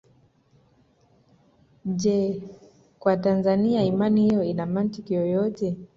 Je 1.85 2.41
Kwa 2.99 3.17
Tanzania 3.17 3.83
imani 3.83 4.21
hiyo 4.21 4.43
ina 4.43 4.65
mantiki 4.65 5.13
yoyote 5.13 5.77